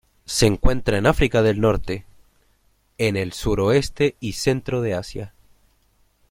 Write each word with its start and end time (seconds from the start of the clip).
Se 0.25 0.47
encuentra 0.47 0.97
en 0.97 1.05
África 1.05 1.43
del 1.43 1.61
Norte, 1.61 2.05
en 2.97 3.15
el 3.17 3.33
suroeste 3.33 4.15
y 4.19 4.33
centro 4.33 4.81
de 4.81 4.95
Asia. 4.95 5.35